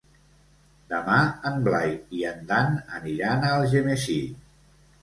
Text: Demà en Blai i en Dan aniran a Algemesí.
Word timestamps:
Demà 0.93 1.17
en 1.51 1.61
Blai 1.69 1.93
i 2.21 2.27
en 2.33 2.43
Dan 2.53 2.81
aniran 3.01 3.47
a 3.53 3.57
Algemesí. 3.61 4.23